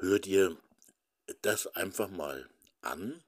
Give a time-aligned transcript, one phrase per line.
[0.00, 0.56] hör dir
[1.42, 2.48] das einfach mal
[2.80, 3.22] an,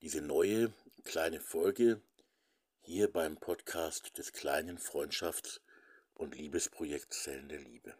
[0.00, 2.00] diese neue kleine Folge
[2.82, 5.60] hier beim Podcast des kleinen Freundschafts-
[6.14, 7.96] und Liebesprojekts Zellen der Liebe.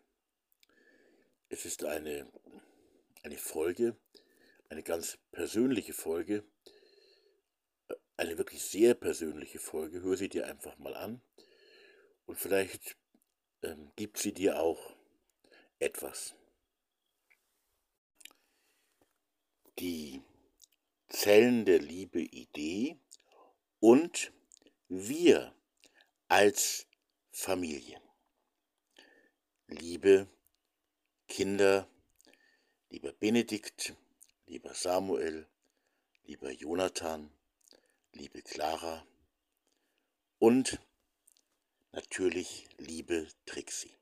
[1.49, 2.30] Es ist eine,
[3.25, 3.96] eine Folge,
[4.69, 6.45] eine ganz persönliche Folge,
[8.17, 10.03] eine wirklich sehr persönliche Folge.
[10.03, 11.21] Hör sie dir einfach mal an
[12.27, 12.96] und vielleicht
[13.62, 14.95] ähm, gibt sie dir auch
[15.80, 16.37] etwas.
[19.79, 20.23] Die
[21.09, 22.97] Zellen der Liebe Idee
[23.81, 24.33] und
[24.89, 25.55] wir
[26.29, 26.87] als
[27.31, 28.01] Familie.
[29.67, 30.29] Liebe
[31.29, 31.89] Kinder,
[32.91, 33.95] lieber Benedikt,
[34.47, 35.48] lieber Samuel,
[36.25, 37.33] lieber Jonathan,
[38.12, 39.07] liebe Clara
[40.39, 40.79] und
[41.93, 43.97] natürlich liebe Trixie.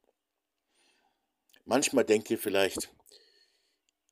[1.65, 2.93] Manchmal denkt ihr vielleicht,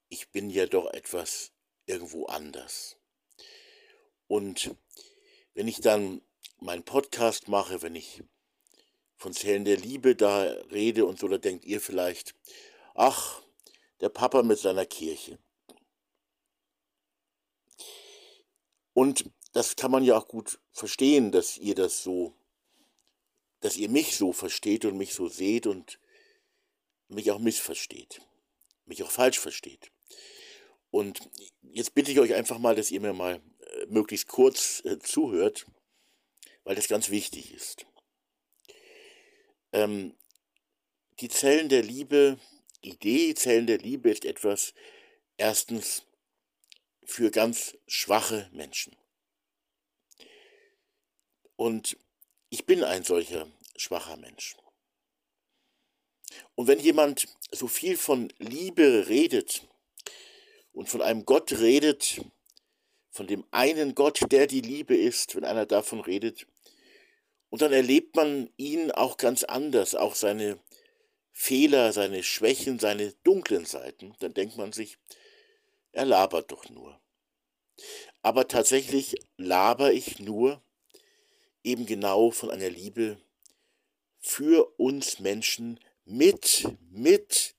[0.09, 1.53] ich bin ja doch etwas
[1.87, 2.97] irgendwo anders.
[4.27, 4.75] Und
[5.55, 6.23] wenn ich dann
[6.61, 8.23] meinen Podcast mache, wenn ich
[9.17, 12.35] von Zellen der Liebe da rede und so, da denkt ihr vielleicht,
[12.95, 13.43] ach,
[14.01, 15.39] der Papa mit seiner Kirche.
[18.93, 22.35] Und das kann man ja auch gut verstehen, dass ihr das so,
[23.61, 25.99] dass ihr mich so versteht und mich so seht und
[27.09, 28.21] mich auch missversteht,
[28.85, 29.91] mich auch falsch versteht.
[30.91, 31.29] Und
[31.63, 35.67] jetzt bitte ich euch einfach mal, dass ihr mir mal äh, möglichst kurz äh, zuhört,
[36.65, 37.87] weil das ganz wichtig ist.
[39.73, 40.15] Ähm,
[41.21, 42.39] die Zellen der Liebe,
[42.81, 44.73] Idee Zellen der Liebe ist etwas,
[45.37, 46.05] erstens,
[47.05, 48.95] für ganz schwache Menschen.
[51.57, 51.97] Und
[52.51, 54.57] ich bin ein solcher schwacher Mensch.
[56.55, 59.67] Und wenn jemand so viel von Liebe redet,
[60.73, 62.21] und von einem Gott redet,
[63.11, 66.47] von dem einen Gott, der die Liebe ist, wenn einer davon redet,
[67.51, 70.59] und dann erlebt man ihn auch ganz anders, auch seine
[71.33, 74.99] Fehler, seine Schwächen, seine dunklen Seiten, dann denkt man sich,
[75.93, 77.01] er labert doch nur.
[78.23, 80.63] Aber tatsächlich laber ich nur
[81.63, 83.19] eben genau von einer Liebe
[84.19, 87.55] für uns Menschen mit, mit,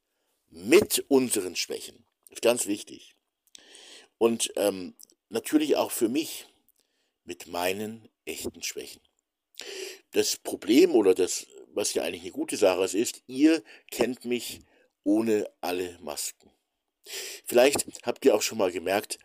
[0.50, 2.05] mit unseren Schwächen.
[2.29, 3.16] Ist ganz wichtig.
[4.17, 4.95] Und ähm,
[5.29, 6.47] natürlich auch für mich
[7.23, 9.01] mit meinen echten Schwächen.
[10.12, 14.62] Das Problem oder das, was ja eigentlich eine gute Sache ist, ihr kennt mich
[15.03, 16.51] ohne alle Masken.
[17.45, 19.19] Vielleicht habt ihr auch schon mal gemerkt,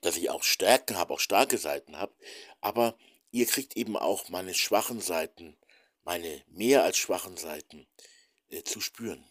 [0.00, 2.14] dass ich auch Stärken habe, auch starke Seiten habe,
[2.60, 2.96] aber
[3.30, 5.56] ihr kriegt eben auch meine schwachen Seiten,
[6.04, 7.86] meine mehr als schwachen Seiten
[8.48, 9.24] äh, zu spüren.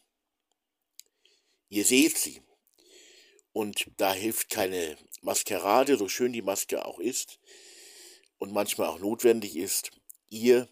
[1.71, 2.41] Ihr seht sie.
[3.53, 7.39] Und da hilft keine Maskerade, so schön die Maske auch ist
[8.39, 9.89] und manchmal auch notwendig ist.
[10.29, 10.67] Ihr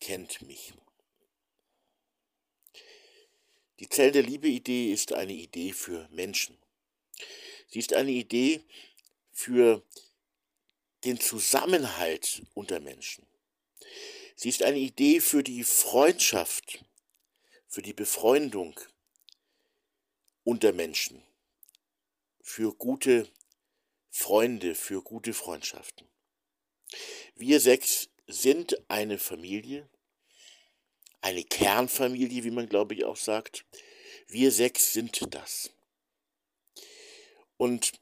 [0.00, 0.72] kennt mich.
[3.80, 6.56] Die Zell der Liebe-Idee ist eine Idee für Menschen.
[7.68, 8.60] Sie ist eine Idee
[9.32, 9.82] für
[11.02, 13.26] den Zusammenhalt unter Menschen.
[14.36, 16.84] Sie ist eine Idee für die Freundschaft,
[17.66, 18.78] für die Befreundung
[20.44, 21.22] unter Menschen,
[22.40, 23.28] für gute
[24.10, 26.06] Freunde, für gute Freundschaften.
[27.34, 29.88] Wir sechs sind eine Familie,
[31.20, 33.64] eine Kernfamilie, wie man glaube ich auch sagt.
[34.28, 35.70] Wir sechs sind das.
[37.56, 37.92] Und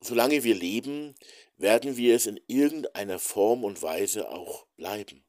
[0.00, 1.14] solange wir leben,
[1.56, 5.24] werden wir es in irgendeiner Form und Weise auch bleiben.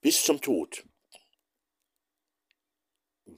[0.00, 0.84] Bis zum Tod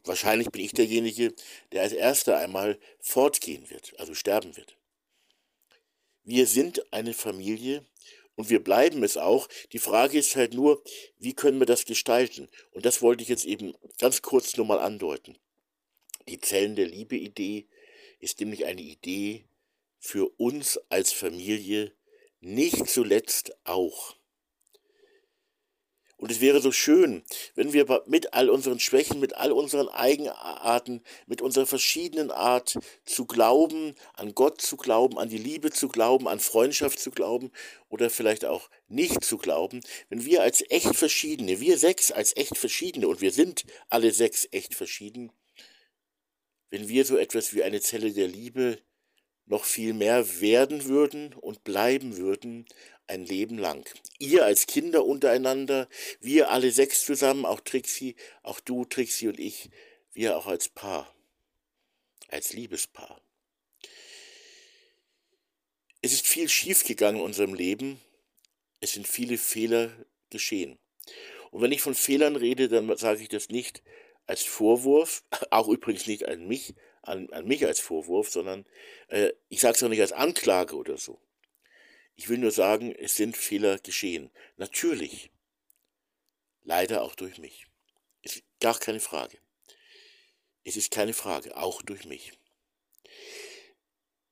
[0.04, 1.34] wahrscheinlich bin ich derjenige,
[1.72, 4.76] der als erster einmal fortgehen wird, also sterben wird.
[6.24, 7.84] Wir sind eine Familie
[8.36, 9.48] und wir bleiben es auch.
[9.72, 10.82] Die Frage ist halt nur,
[11.18, 12.48] wie können wir das gestalten?
[12.70, 15.36] Und das wollte ich jetzt eben ganz kurz nur mal andeuten.
[16.28, 17.66] Die Zellen der Liebe-Idee
[18.20, 19.44] ist nämlich eine Idee
[19.98, 21.92] für uns als Familie,
[22.40, 24.16] nicht zuletzt auch.
[26.22, 27.24] Und es wäre so schön,
[27.56, 33.26] wenn wir mit all unseren Schwächen, mit all unseren Eigenarten, mit unserer verschiedenen Art zu
[33.26, 37.50] glauben, an Gott zu glauben, an die Liebe zu glauben, an Freundschaft zu glauben
[37.88, 39.80] oder vielleicht auch nicht zu glauben,
[40.10, 44.46] wenn wir als echt verschiedene, wir sechs als echt verschiedene, und wir sind alle sechs
[44.52, 45.32] echt verschieden,
[46.70, 48.78] wenn wir so etwas wie eine Zelle der Liebe
[49.46, 52.64] noch viel mehr werden würden und bleiben würden
[53.12, 53.88] ein Leben lang.
[54.18, 55.88] Ihr als Kinder untereinander,
[56.20, 59.70] wir alle sechs zusammen, auch Trixie, auch du, Trixie und ich,
[60.12, 61.14] wir auch als Paar,
[62.28, 63.20] als Liebespaar.
[66.00, 68.00] Es ist viel schiefgegangen in unserem Leben.
[68.80, 69.92] Es sind viele Fehler
[70.30, 70.78] geschehen.
[71.50, 73.82] Und wenn ich von Fehlern rede, dann sage ich das nicht
[74.26, 78.64] als Vorwurf, auch übrigens nicht an mich, an, an mich als Vorwurf, sondern
[79.08, 81.20] äh, ich sage es auch nicht als Anklage oder so.
[82.16, 84.30] Ich will nur sagen, es sind Fehler geschehen.
[84.56, 85.30] Natürlich.
[86.62, 87.66] Leider auch durch mich.
[88.22, 89.38] Ist gar keine Frage.
[90.64, 92.32] Es ist keine Frage, auch durch mich.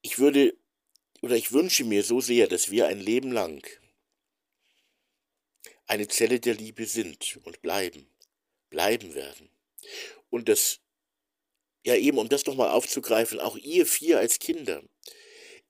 [0.03, 0.57] Ich würde
[1.23, 3.67] oder ich wünsche mir so sehr, dass wir ein Leben lang
[5.87, 8.09] eine Zelle der Liebe sind und bleiben,
[8.71, 9.51] bleiben werden.
[10.31, 10.81] Und das,
[11.85, 14.83] ja eben, um das nochmal aufzugreifen, auch ihr vier als Kinder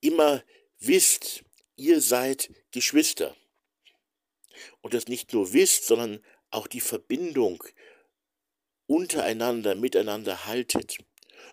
[0.00, 0.44] immer
[0.78, 1.42] wisst,
[1.80, 3.36] ihr seid Geschwister.
[4.80, 7.62] Und das nicht nur wisst, sondern auch die Verbindung
[8.86, 10.98] untereinander, miteinander haltet.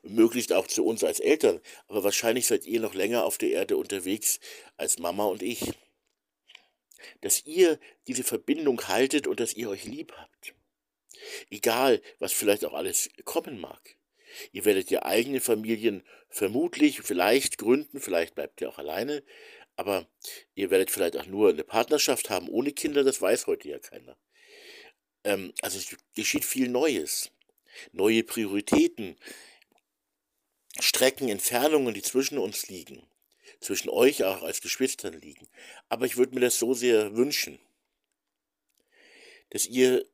[0.04, 3.78] Möglichst auch zu uns als Eltern, aber wahrscheinlich seid ihr noch länger auf der Erde
[3.78, 4.40] unterwegs
[4.76, 5.74] als Mama und ich
[7.22, 10.54] dass ihr diese Verbindung haltet und dass ihr euch lieb habt.
[11.50, 13.96] Egal, was vielleicht auch alles kommen mag.
[14.52, 19.24] Ihr werdet ja eigene Familien vermutlich, vielleicht gründen, vielleicht bleibt ihr auch alleine,
[19.78, 20.08] aber
[20.56, 24.18] ihr werdet vielleicht auch nur eine Partnerschaft haben ohne Kinder, das weiß heute ja keiner.
[25.24, 27.32] Ähm, also es geschieht viel Neues,
[27.94, 29.16] neue Prioritäten,
[30.80, 33.08] Strecken, Entfernungen, die zwischen uns liegen
[33.60, 35.48] zwischen euch auch als Geschwistern liegen.
[35.90, 37.60] Aber ich würde mir das so sehr wünschen,
[39.50, 40.06] dass ihr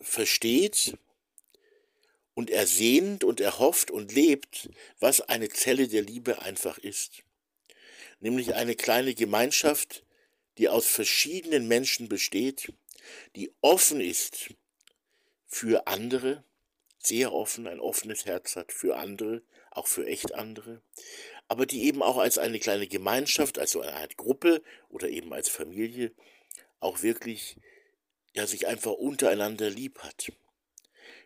[0.00, 0.96] versteht
[2.34, 4.68] und ersehnt und erhofft und lebt,
[5.00, 7.22] was eine Zelle der Liebe einfach ist.
[8.24, 10.02] Nämlich eine kleine Gemeinschaft,
[10.56, 12.72] die aus verschiedenen Menschen besteht,
[13.36, 14.54] die offen ist
[15.46, 16.42] für andere,
[16.96, 19.42] sehr offen, ein offenes Herz hat für andere,
[19.72, 20.80] auch für echt andere,
[21.48, 25.50] aber die eben auch als eine kleine Gemeinschaft, also eine Art Gruppe oder eben als
[25.50, 26.10] Familie
[26.80, 27.58] auch wirklich
[28.32, 30.32] ja sich einfach untereinander lieb hat.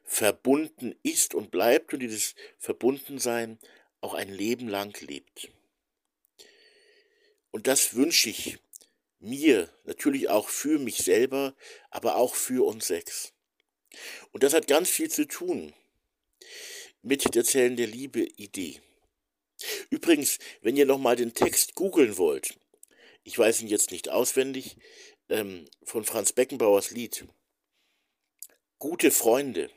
[0.02, 3.60] Verbunden ist und bleibt und dieses Verbundensein
[4.00, 5.52] auch ein Leben lang lebt.
[7.58, 8.56] Und das wünsche ich
[9.19, 11.56] mir, natürlich auch für mich selber,
[11.90, 13.32] aber auch für uns sechs.
[14.31, 15.75] Und das hat ganz viel zu tun
[17.02, 18.81] mit der Zellen der Liebe Idee.
[19.90, 22.56] Übrigens, wenn ihr nochmal den Text googeln wollt,
[23.25, 24.76] ich weiß ihn jetzt nicht auswendig,
[25.28, 27.26] ähm, von Franz Beckenbauers Lied,
[28.78, 29.69] Gute Freunde.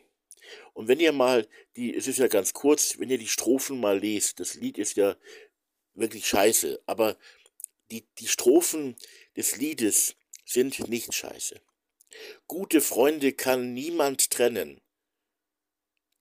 [0.73, 3.97] Und wenn ihr mal die, es ist ja ganz kurz, wenn ihr die Strophen mal
[3.97, 5.17] lest, das Lied ist ja
[5.95, 7.17] wirklich scheiße, aber
[7.91, 8.95] die, die Strophen
[9.35, 10.15] des Liedes
[10.45, 11.61] sind nicht scheiße.
[12.47, 14.81] Gute Freunde kann niemand trennen.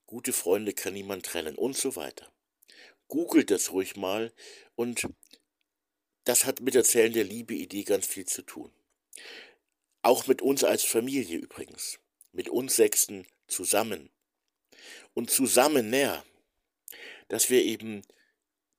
[0.05, 2.31] Gute Freunde kann niemand trennen und so weiter
[3.11, 4.31] googelt das ruhig mal
[4.75, 5.05] und
[6.23, 8.71] das hat mit der Zellen der Liebe-Idee ganz viel zu tun.
[10.01, 11.99] Auch mit uns als Familie übrigens.
[12.31, 14.09] Mit uns Sechsten zusammen.
[15.13, 16.23] Und zusammen näher.
[17.27, 18.01] Dass wir eben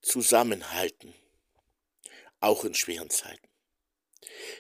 [0.01, 1.15] zusammenhalten.
[2.43, 3.49] Auch in schweren Zeiten.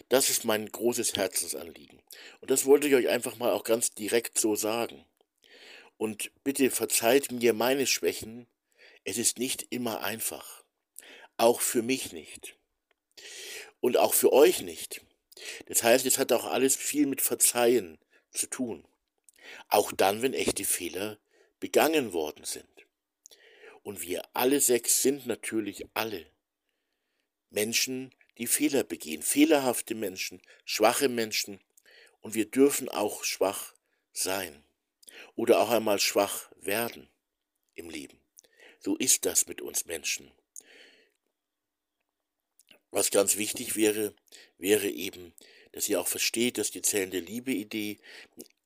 [0.08, 2.00] Das ist mein großes Herzensanliegen.
[2.40, 5.04] Und das wollte ich euch einfach mal auch ganz direkt so sagen.
[5.96, 8.46] Und bitte verzeiht mir meine Schwächen,
[9.02, 10.62] es ist nicht immer einfach.
[11.36, 12.56] Auch für mich nicht.
[13.80, 15.00] Und auch für euch nicht.
[15.66, 17.98] Das heißt, es hat auch alles viel mit Verzeihen
[18.30, 18.86] zu tun.
[19.68, 21.18] Auch dann, wenn echte Fehler
[21.58, 22.86] begangen worden sind.
[23.82, 26.31] Und wir alle sechs sind natürlich alle
[27.52, 29.22] Menschen, die Fehler begehen.
[29.22, 31.60] Fehlerhafte Menschen, schwache Menschen.
[32.20, 33.74] Und wir dürfen auch schwach
[34.12, 34.64] sein.
[35.36, 37.08] Oder auch einmal schwach werden
[37.74, 38.18] im Leben.
[38.80, 40.32] So ist das mit uns Menschen.
[42.90, 44.14] Was ganz wichtig wäre,
[44.58, 45.32] wäre eben,
[45.72, 47.98] dass ihr auch versteht, dass die zählende Liebe-Idee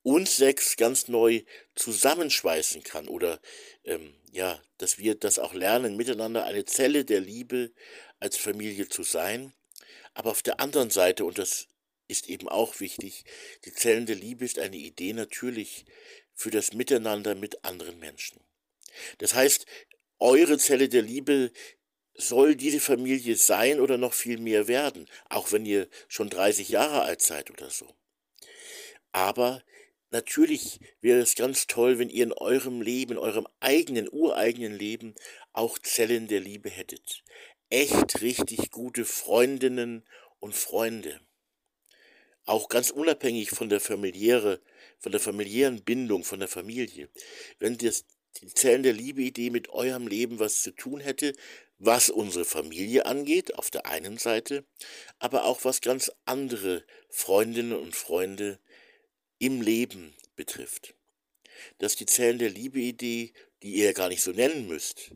[0.06, 1.42] uns sechs ganz neu
[1.75, 3.40] zusammenschweißen kann oder
[3.82, 7.72] ähm, ja, dass wir das auch lernen, miteinander eine Zelle der Liebe
[8.20, 9.52] als Familie zu sein.
[10.14, 11.66] Aber auf der anderen Seite, und das
[12.06, 13.25] ist eben auch wichtig,
[13.64, 15.84] die zählende Liebe ist eine Idee natürlich
[16.34, 18.38] für das Miteinander mit anderen Menschen.
[19.18, 19.66] Das heißt,
[20.20, 21.50] eure Zelle der Liebe
[22.14, 27.02] soll diese Familie sein oder noch viel mehr werden, auch wenn ihr schon 30 Jahre
[27.02, 27.92] alt seid oder so.
[29.10, 29.64] Aber
[30.10, 35.14] natürlich wäre es ganz toll, wenn ihr in eurem Leben, in eurem eigenen, ureigenen Leben
[35.52, 37.22] auch Zellen der Liebe hättet.
[37.70, 40.04] Echt richtig gute Freundinnen
[40.38, 41.20] und Freunde.
[42.44, 44.60] Auch ganz unabhängig von der familiäre,
[44.98, 47.08] von der familiären Bindung, von der Familie.
[47.58, 48.04] Wenn das
[48.40, 51.32] die Zellen der Liebe-Idee mit eurem Leben was zu tun hätte,
[51.78, 54.64] was unsere Familie angeht, auf der einen Seite,
[55.18, 58.58] aber auch was ganz andere Freundinnen und Freunde
[59.38, 60.95] im Leben betrifft.
[61.78, 65.12] Dass die Zellen der Liebe-Idee, die ihr ja gar nicht so nennen müsst,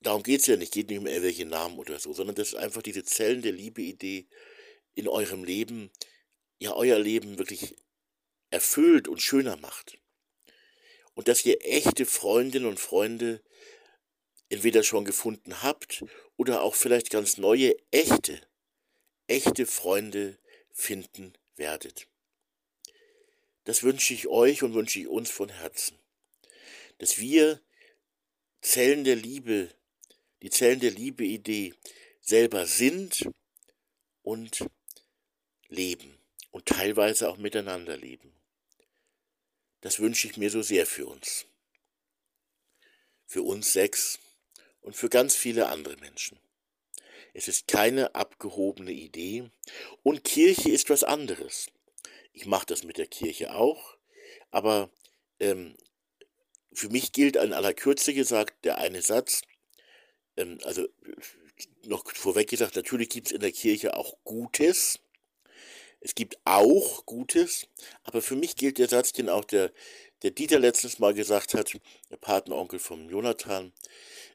[0.00, 2.82] darum geht es ja nicht, geht nicht um irgendwelche Namen oder so, sondern dass einfach
[2.82, 4.26] diese Zellen der Liebe-Idee
[4.94, 5.90] in eurem Leben,
[6.58, 7.76] ja euer Leben wirklich
[8.50, 9.98] erfüllt und schöner macht.
[11.14, 13.42] Und dass ihr echte Freundinnen und Freunde
[14.48, 16.04] entweder schon gefunden habt
[16.36, 18.40] oder auch vielleicht ganz neue, echte,
[19.26, 20.38] echte Freunde
[20.72, 22.09] finden werdet.
[23.70, 25.96] Das wünsche ich euch und wünsche ich uns von Herzen,
[26.98, 27.60] dass wir
[28.62, 29.72] Zellen der Liebe,
[30.42, 31.74] die Zellen der Liebe-Idee
[32.20, 33.30] selber sind
[34.24, 34.66] und
[35.68, 36.18] leben
[36.50, 38.32] und teilweise auch miteinander leben.
[39.82, 41.46] Das wünsche ich mir so sehr für uns.
[43.24, 44.18] Für uns sechs
[44.80, 46.40] und für ganz viele andere Menschen.
[47.34, 49.48] Es ist keine abgehobene Idee
[50.02, 51.68] und Kirche ist was anderes.
[52.40, 53.98] Ich mache das mit der Kirche auch,
[54.50, 54.88] aber
[55.40, 55.76] ähm,
[56.72, 59.42] für mich gilt in aller Kürze gesagt der eine Satz,
[60.38, 60.88] ähm, also
[61.84, 65.00] noch vorweg gesagt, natürlich gibt es in der Kirche auch Gutes,
[66.00, 67.68] es gibt auch Gutes,
[68.04, 69.70] aber für mich gilt der Satz, den auch der,
[70.22, 71.78] der Dieter letztens mal gesagt hat,
[72.08, 73.74] der Patenonkel von Jonathan,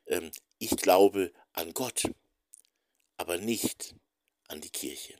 [0.05, 2.03] ähm, ich glaube an Gott,
[3.17, 3.95] aber nicht
[4.47, 5.15] an die Kirche.